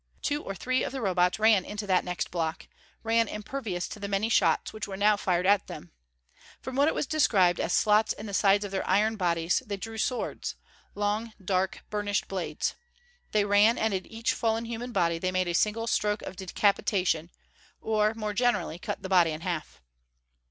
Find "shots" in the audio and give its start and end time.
4.29-4.73